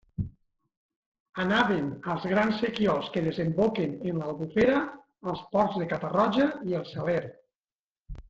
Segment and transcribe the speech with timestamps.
[1.41, 4.79] Anaven als grans sequiols que desemboquen en l'Albufera,
[5.33, 7.21] als ports de Catarroja i el Saler.